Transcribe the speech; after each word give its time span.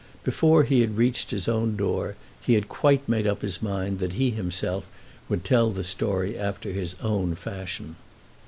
Before 0.23 0.63
he 0.63 0.81
had 0.81 0.97
reached 0.97 1.29
his 1.29 1.47
own 1.47 1.75
door 1.75 2.15
he 2.41 2.55
had 2.55 2.67
quite 2.67 3.07
made 3.07 3.27
up 3.27 3.43
his 3.43 3.61
mind 3.61 3.99
that 3.99 4.13
he 4.13 4.31
himself 4.31 4.83
would 5.29 5.43
tell 5.43 5.69
the 5.69 5.83
story 5.83 6.35
after 6.35 6.71
his 6.71 6.95
own 7.03 7.35
fashion. 7.35 7.95